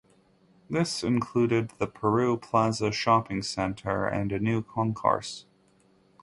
This 0.67 1.03
included 1.03 1.73
the 1.77 1.85
Peru 1.85 2.35
Plaza 2.35 2.91
Shopping 2.91 3.43
Center 3.43 4.07
and 4.07 4.31
a 4.31 4.39
new 4.39 4.63
concourse. 4.63 5.45